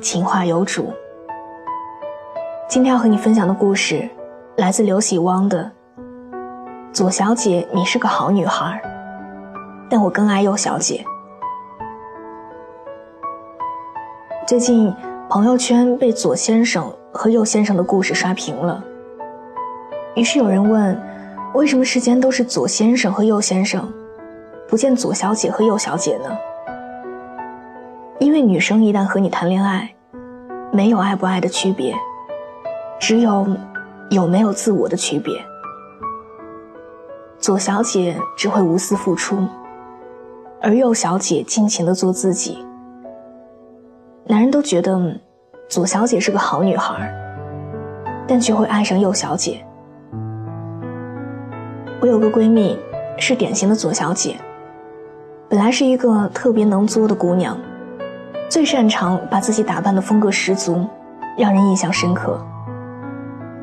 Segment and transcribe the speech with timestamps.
[0.00, 0.92] 情话有主。
[2.68, 4.08] 今天要和你分享的故事，
[4.56, 5.70] 来自刘喜汪的
[6.92, 8.80] 《左小姐，你是个好女孩，
[9.90, 11.04] 但我更爱右小姐》。
[14.46, 14.92] 最近
[15.28, 18.82] 朋友圈被左先生和右先生的故事刷屏了，
[20.14, 20.98] 于是有人问：
[21.54, 23.86] 为什么世间都是左先生和右先生，
[24.66, 26.30] 不见左小姐和右小姐呢？
[28.30, 29.92] 因为女生一旦和你谈恋爱，
[30.72, 31.92] 没有爱不爱的区别，
[33.00, 33.44] 只有
[34.08, 35.44] 有没有自我的区别。
[37.40, 39.44] 左小姐只会无私付出，
[40.62, 42.64] 而右小姐尽情的做自己。
[44.26, 45.20] 男人都觉得
[45.68, 47.12] 左小姐是个好女孩，
[48.28, 49.66] 但却会爱上右小姐。
[52.00, 52.78] 我有个闺蜜，
[53.18, 54.36] 是典型的左小姐，
[55.48, 57.58] 本来是一个特别能作的姑娘。
[58.50, 60.84] 最擅长把自己打扮的风格十足，
[61.38, 62.44] 让人印象深刻。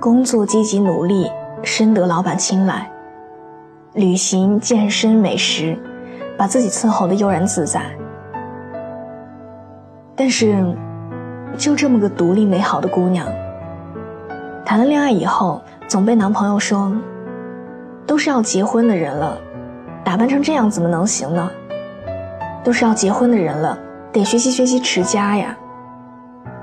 [0.00, 1.30] 工作积极努力，
[1.62, 2.90] 深得老板青睐。
[3.92, 5.78] 旅行、健身、美食，
[6.34, 7.82] 把自己伺候的悠然自在。
[10.16, 10.64] 但是，
[11.58, 13.26] 就这么个独立美好的姑娘，
[14.64, 16.90] 谈了恋爱以后，总被男朋友说
[18.08, 19.36] ：“都是要结婚的人了，
[20.02, 21.50] 打扮成这样怎么能行呢？
[22.64, 23.78] 都是要结婚的人了。”
[24.12, 25.56] 得学习学习持家呀，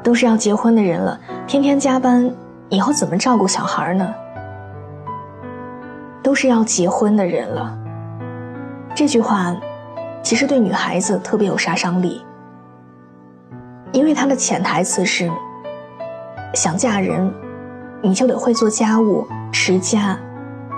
[0.04, 2.30] 都是要结婚的人了，天天加班，
[2.68, 4.14] 以后怎么照顾小孩呢？
[6.22, 7.78] 都是要结婚的人了，
[8.94, 9.56] 这句话
[10.22, 12.22] 其实对女孩子特别有杀伤力，
[13.94, 15.32] 因为它的潜台词是：
[16.54, 17.34] 想嫁人，
[18.02, 20.20] 你就得会做家务、持家、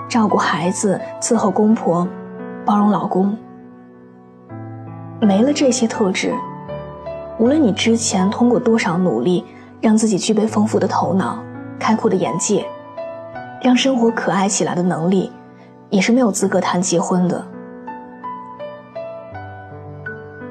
[0.08, 2.06] 照顾孩子、伺候公婆、
[2.64, 3.36] 包容老公。
[5.20, 6.32] 没了这些特质。
[7.40, 9.42] 无论你之前通过多少努力，
[9.80, 11.42] 让自己具备丰富的头脑、
[11.78, 12.66] 开阔的眼界，
[13.62, 15.32] 让生活可爱起来的能力，
[15.88, 17.42] 也是没有资格谈结婚的。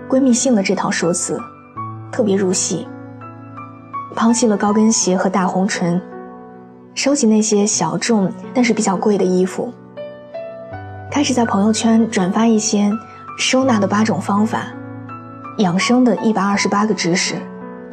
[0.09, 1.39] 闺蜜信了这套说辞，
[2.11, 2.87] 特别入戏，
[4.15, 6.01] 抛弃了高跟鞋和大红唇，
[6.95, 9.71] 收起那些小众但是比较贵的衣服，
[11.11, 12.91] 开始在朋友圈转发一些
[13.37, 14.63] 收纳的八种方法。
[15.59, 17.35] 养生的一百二十八个知识，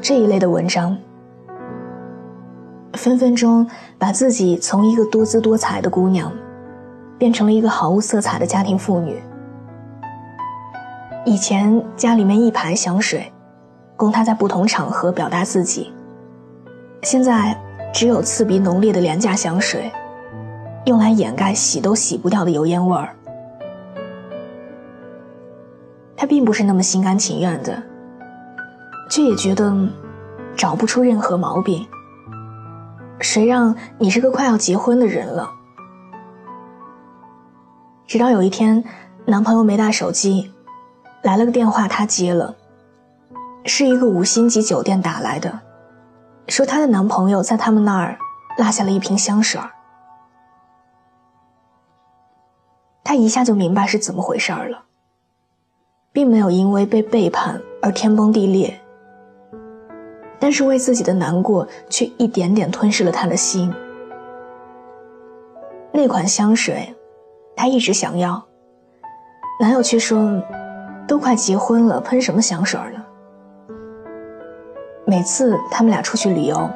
[0.01, 0.97] 这一类的文章，
[2.93, 3.69] 分分钟
[3.99, 6.31] 把自己从一个多姿多彩的姑娘，
[7.19, 9.21] 变成了一个毫无色彩的家庭妇女。
[11.25, 13.33] 以前家里面一排香水，
[13.97, 15.93] 供她在不同场合表达自己，
[17.03, 17.61] 现在
[17.93, 19.91] 只有刺鼻浓烈的廉价香水，
[20.85, 23.09] 用来掩盖洗都洗不掉的油烟味儿。
[26.27, 27.83] 并不是那么心甘情愿的，
[29.09, 29.75] 却也觉得
[30.57, 31.87] 找不出任何毛病。
[33.21, 35.51] 谁让你是个快要结婚的人了？
[38.07, 38.85] 直到有一天，
[39.25, 40.53] 男朋友没带手机，
[41.23, 42.55] 来了个电话，他接了，
[43.65, 45.61] 是一个五星级酒店打来的，
[46.49, 48.19] 说她的男朋友在他们那儿
[48.59, 49.71] 落下了一瓶香水儿。
[53.03, 54.86] 她一下就明白是怎么回事了。
[56.17, 58.81] 并没有因为被背叛而天崩地裂，
[60.39, 63.71] 但是为自己的难过却一点点吞噬了他的心。
[65.93, 66.95] 那款香水，
[67.55, 68.43] 他一直想要，
[69.61, 70.43] 男友却说
[71.07, 73.05] ：“都快结婚了，喷什么香水呢？”
[75.05, 76.67] 每次他们俩出去旅游，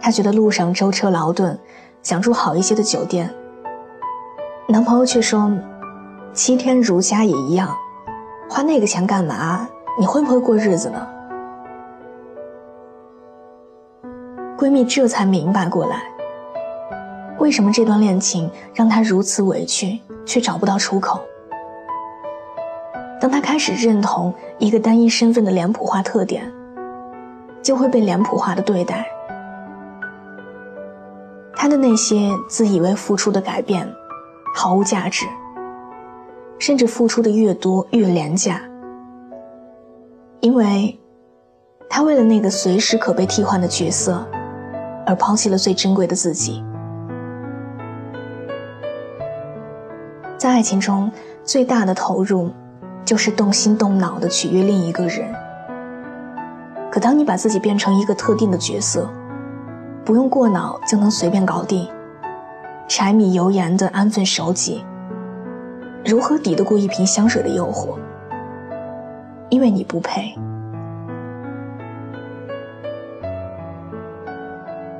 [0.00, 1.56] 他觉得路上舟车劳顿，
[2.02, 3.32] 想住好一些的酒店。
[4.66, 5.48] 男朋友却说
[6.34, 7.72] ：“七天如家也一样。”
[8.48, 9.68] 花那个钱干嘛？
[9.98, 11.06] 你会不会过日子呢？
[14.56, 16.02] 闺蜜这才明白过来，
[17.38, 21.20] 为什么这段恋情让她如此委屈，却找不到出口。
[23.20, 26.50] 当她开始认同一个单一身份的脸谱化特点，
[27.62, 29.06] 就会被脸谱化的对待。
[31.54, 33.86] 她的那些自以为付出的改变，
[34.56, 35.26] 毫无价值。
[36.58, 38.60] 甚至付出的越多越廉价，
[40.40, 40.98] 因为
[41.88, 44.26] 他为了那个随时可被替换的角色，
[45.06, 46.62] 而抛弃了最珍贵的自己。
[50.36, 51.10] 在爱情中，
[51.44, 52.50] 最大的投入，
[53.04, 55.32] 就是动心动脑的取悦另一个人。
[56.90, 59.08] 可当你把自己变成一个特定的角色，
[60.04, 61.88] 不用过脑就能随便搞定，
[62.88, 64.84] 柴米油盐的安分守己，
[66.04, 67.96] 如何抵得过一瓶香水的诱惑？
[69.50, 70.34] 因为你不配。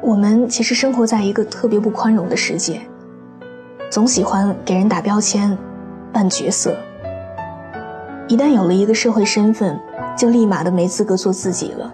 [0.01, 2.81] 我们其实生活在一个特别不宽容的世界，
[3.91, 5.57] 总喜欢给人打标签、
[6.13, 6.75] 扮角色。
[8.27, 9.79] 一旦有了一个社会身份，
[10.17, 11.93] 就立马的没资格做自己了。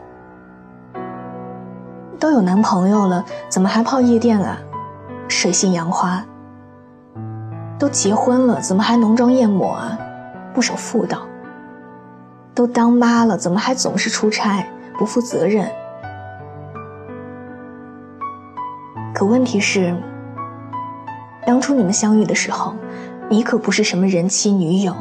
[2.18, 4.58] 都有男朋友了，怎么还泡夜店啊？
[5.28, 6.24] 水性杨花。
[7.78, 9.98] 都结婚了，怎么还浓妆艳抹啊？
[10.54, 11.22] 不守妇道。
[12.54, 14.64] 都当妈了，怎么还总是出差，
[14.96, 15.68] 不负责任？
[19.12, 19.96] 可问题是，
[21.44, 22.74] 当初你们相遇的时候，
[23.28, 24.94] 你可不是什么人妻、女友、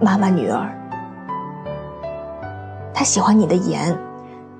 [0.00, 0.70] 妈妈、女儿。
[2.92, 3.96] 他喜欢你的颜，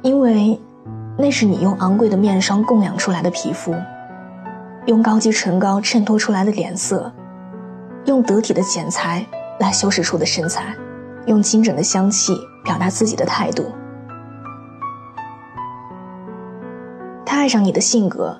[0.03, 0.59] 因为
[1.19, 3.75] 那是你用昂贵的面霜供养出来的皮肤，
[4.87, 7.13] 用高级唇膏衬托出来的脸色，
[8.09, 9.25] 用得体的剪裁
[9.61, 10.75] 来修饰出的身材。
[11.27, 12.35] 用精准的香气
[12.65, 13.67] 表达自己的态度。
[17.27, 18.35] 他爱上你的性格，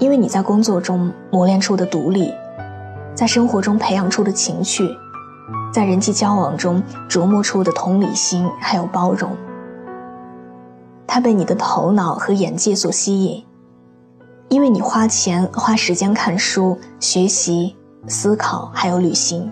[0.00, 2.34] 因为你在工作中磨练出的独立，
[3.14, 4.90] 在生活中培养出的情趣，
[5.72, 9.30] 在人际交往中琢磨出的同理心还有包容。
[11.06, 13.44] 他被你的头脑和眼界所吸引，
[14.48, 17.75] 因为你花钱花时间看书、学习、
[18.08, 19.50] 思考还有旅行。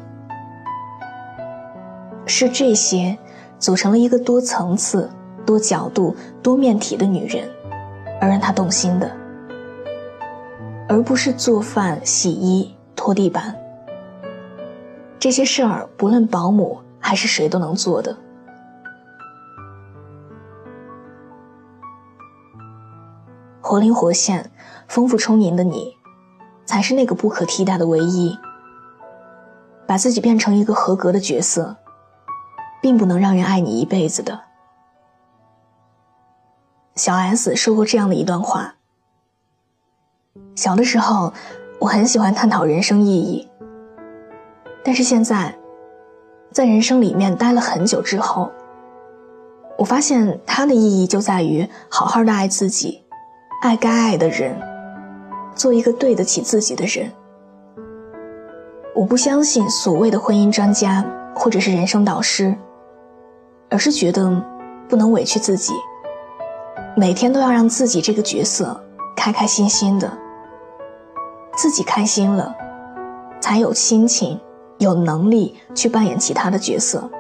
[2.27, 3.19] 是这些，
[3.59, 5.11] 组成了一个多层次、
[5.45, 7.49] 多角度、多面体的女人，
[8.21, 9.11] 而让她动心的，
[10.89, 13.55] 而不是做饭、洗衣、拖地板。
[15.19, 18.17] 这些事儿，不论保姆还是谁都能做的。
[23.61, 24.51] 活灵活现、
[24.87, 25.97] 丰富充盈的你，
[26.65, 28.39] 才是那个不可替代的唯一。
[29.87, 31.77] 把自己变成一个合格的角色。
[32.85, 34.39] 并不能让人爱你一辈子的。
[36.97, 38.75] 小 S 说过这样的一段话：
[40.55, 41.33] 小的时候，
[41.79, 43.49] 我很喜欢探讨人生意义，
[44.85, 45.57] 但是现在，
[46.53, 48.53] 在人生里面待了很久之后，
[49.79, 53.03] 我发现它的意义就在于好好的爱自己，
[53.63, 54.61] 爱该爱的人，
[55.55, 57.11] 做一个对得起自己的人。
[58.95, 61.05] 我不相信所谓的婚姻专家
[61.35, 62.55] 或者是人生导师。
[63.71, 64.31] 而是觉得
[64.89, 65.73] 不能委屈自己，
[66.97, 68.81] 每天都要让自己这个角色
[69.17, 70.09] 开开心心的。
[71.57, 72.55] 自己开心了，
[73.41, 74.39] 才有心情、
[74.79, 77.11] 有能力去扮演其他的角色。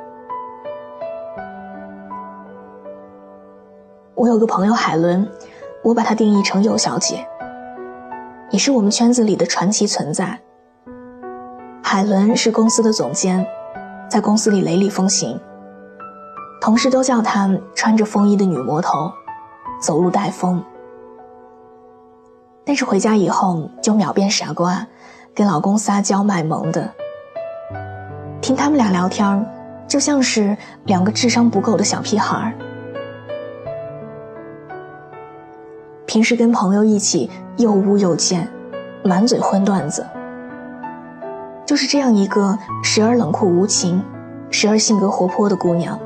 [4.14, 5.28] 我有个朋友海伦，
[5.82, 7.26] 我把她定义成右小姐，
[8.55, 10.39] 也是我们圈子里的传奇存在。
[11.82, 13.44] 海伦是公司的总监，
[14.08, 15.41] 在公司里雷厉风行。
[16.61, 19.11] 同事都叫她穿着风衣的女魔头，
[19.82, 20.63] 走路带风。
[22.65, 24.87] 但是回家以后就秒变傻瓜，
[25.34, 26.89] 跟老公撒娇卖萌的。
[28.41, 29.44] 听他们俩聊天，
[29.89, 32.55] 就像是两个智商不够的小屁孩。
[36.15, 38.49] 平时跟朋友一起又污又贱，
[39.03, 40.06] 满嘴荤段子。
[41.67, 44.01] 就是这样一个时而冷酷无情，
[44.49, 45.99] 时而性格活泼的姑娘。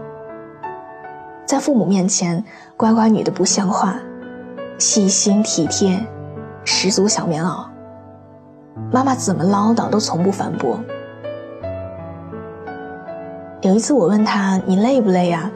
[1.45, 2.43] 在父母面前，
[2.75, 3.97] 乖乖女的不像话，
[4.79, 6.03] 细心体贴，
[6.65, 7.67] 十足小棉袄。
[8.91, 10.81] 妈妈怎么唠叨都从不反驳。
[13.61, 15.51] 有一次我问她：“你累不累呀？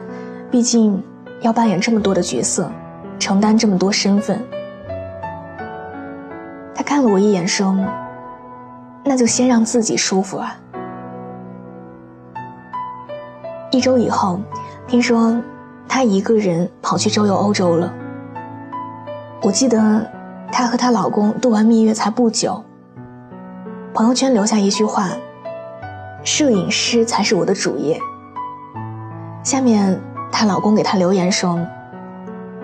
[0.51, 1.03] 毕竟
[1.41, 2.69] 要扮演这么多的角色，
[3.23, 4.37] 承担这么多身份。”
[6.75, 7.73] 他看了我一眼说
[9.05, 10.57] ：“那就先让自己舒服啊。”
[13.71, 14.39] 一周以后，
[14.87, 15.41] 听说。
[15.85, 17.93] 她一个人跑去周游欧洲了。
[19.43, 20.09] 我记得，
[20.51, 22.63] 她和她老公度完蜜月才不久。
[23.93, 25.09] 朋友圈留下一句话
[26.23, 27.99] ：“摄影师才是我的主业。”
[29.43, 30.01] 下面
[30.31, 31.59] 她老公给她留言说：“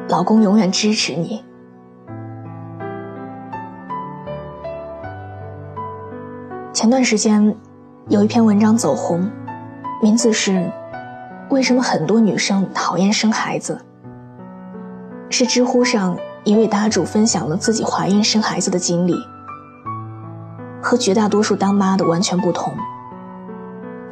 [0.10, 1.44] 老公永远支持你。”
[6.74, 7.56] 前段时间，
[8.08, 9.30] 有一篇文章走红，
[10.02, 10.70] 名字是。
[11.50, 13.80] 为什么很多女生讨厌生孩子？
[15.32, 19.16] 是知乎上一位答主分享了自己怀孕生孩子的经历，
[20.80, 22.72] 和绝大多数当妈的完全不同。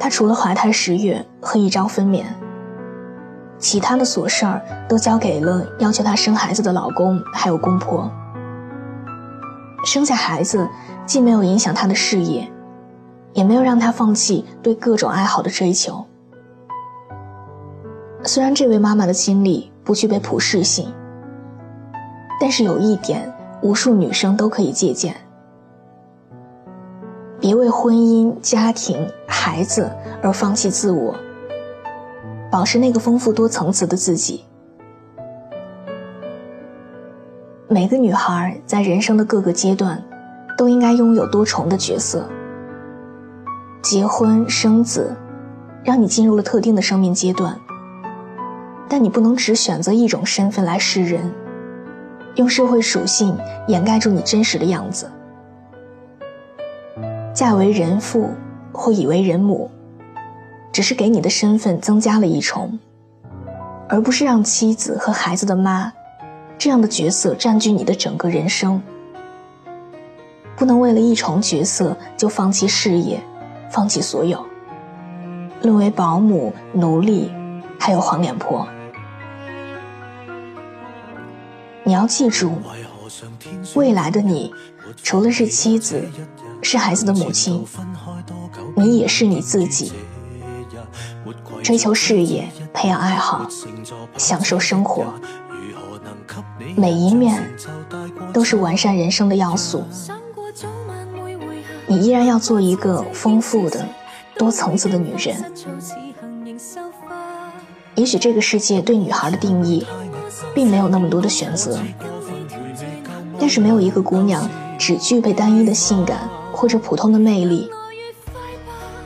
[0.00, 2.24] 她除了怀胎十月和一朝分娩，
[3.58, 8.10] 其他的琐事儿都交给了要求她生孩子的老公还有公婆。
[9.84, 10.68] 生下孩子
[11.06, 12.50] 既没有影响她的事业，
[13.32, 16.04] 也没有让她放弃对各种爱好的追求。
[18.24, 20.92] 虽然这位妈妈的经历不具备普适性，
[22.40, 25.14] 但是有一点，无数女生都可以借鉴：
[27.40, 31.14] 别为婚姻、家庭、孩子而放弃自我，
[32.50, 34.44] 保持那个丰富多层次的自己。
[37.68, 40.02] 每个女孩在人生的各个阶段，
[40.56, 42.26] 都应该拥有多重的角色。
[43.82, 45.14] 结婚生子，
[45.84, 47.54] 让你进入了特定的生命阶段。
[48.88, 51.30] 但你不能只选择一种身份来示人，
[52.36, 53.36] 用社会属性
[53.66, 55.10] 掩盖住你真实的样子。
[57.34, 58.30] 嫁为人妇
[58.72, 59.70] 或以为人母，
[60.78, 62.78] 只是给你的身份增加了一重，
[63.88, 65.92] 而不是让妻子和孩子的妈
[66.56, 68.80] 这样的角色占据你的整个人生。
[70.54, 73.20] 不能为了一重角色就放弃事业，
[73.68, 74.46] 放弃所有，
[75.62, 77.32] 沦为保姆、奴隶，
[77.80, 78.64] 还有黄脸婆。
[81.82, 82.52] 你要记住，
[83.74, 84.54] 未来的你，
[85.02, 86.08] 除了是妻子，
[86.62, 87.66] 是孩子的母亲，
[88.76, 89.92] 你也是你自己。
[91.62, 93.46] 追求事业，培养爱好，
[94.16, 95.04] 享受生活，
[96.76, 97.42] 每一面
[98.32, 99.84] 都是完善人生的要素。
[101.86, 103.86] 你依然要做一个丰富的、
[104.36, 105.52] 多层次的女人。
[107.94, 109.86] 也许这个世界对女孩的定义。
[110.54, 111.78] 并没有那么多的选择，
[113.38, 114.48] 但是没有一个姑娘
[114.78, 117.70] 只具备单一的性感或者普通的魅力，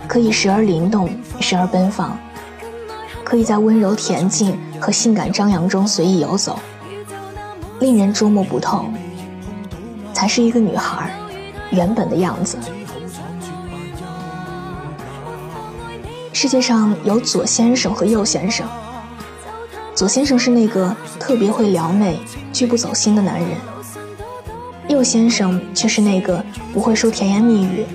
[0.06, 1.08] 可以时而灵动，
[1.40, 2.18] 时而奔放，
[3.32, 6.58] 可以在温柔恬静和性感张扬中随意游走，
[7.80, 8.84] 令人捉摸不透，
[10.12, 11.10] 才是一个女孩
[11.70, 12.58] 原本的样子。
[16.34, 18.68] 世界上有左先生和右先生。
[19.94, 22.20] 左先生是那个特别会撩妹、
[22.52, 23.48] 拒不走心的男人，
[24.88, 27.86] 右先生却是那个不会说甜言蜜语，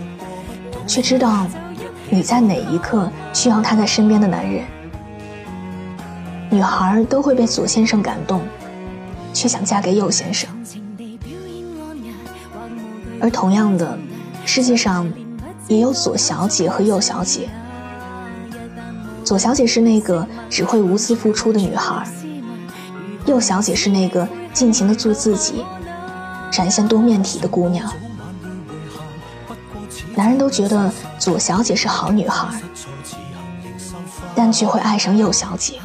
[0.88, 1.46] 却知道
[2.10, 4.64] 你在哪一刻需要他在身边的男人。
[6.50, 8.42] 女孩都会被左先生感动，
[9.34, 10.50] 却想嫁给右先生。
[13.20, 13.98] 而同样的，
[14.46, 15.12] 世界上
[15.68, 17.50] 也有左小姐和右小姐。
[19.26, 22.08] 左小姐是那个只会无私付出的女孩，
[23.26, 25.66] 右小姐是那个尽情的做自己、
[26.50, 27.92] 展现多面体的姑娘。
[30.16, 30.90] 男人都觉得
[31.20, 32.48] 左小姐是好女孩，
[34.34, 35.80] 但却会爱上右小姐。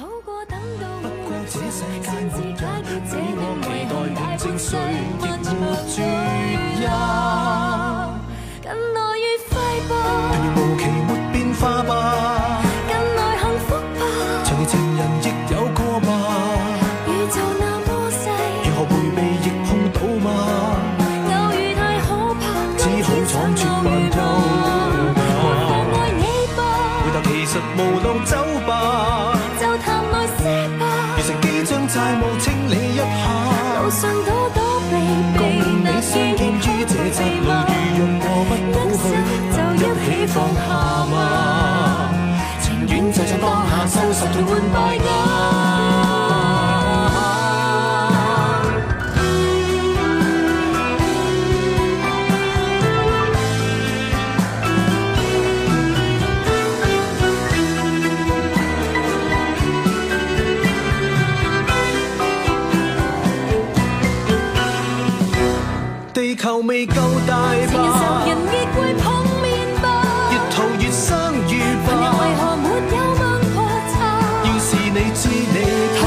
[66.43, 66.95] 球未够
[67.25, 68.27] 大吧？
[68.27, 69.87] 人亦会碰面吧？
[70.33, 71.87] 越逃越生越吧？
[71.87, 73.23] 朋友为何没有问
[73.55, 73.63] 破
[73.95, 73.95] 差？
[74.43, 75.57] 要是你知你
[75.95, 76.01] 他，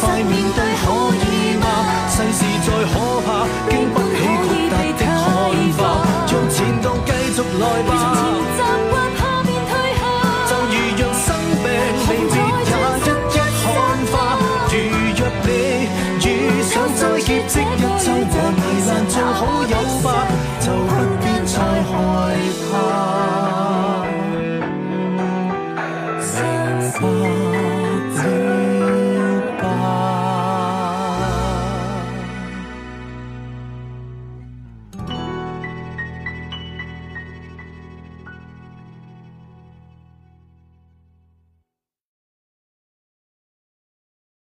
[0.00, 0.84] 快面对可
[1.20, 1.66] 以吗？
[2.08, 3.28] 世事再可怕，
[3.68, 5.04] 经不起豁达的看
[5.76, 5.80] 法，
[6.26, 7.92] 让前度继续来吧。
[7.92, 8.00] 习
[8.90, 9.02] 惯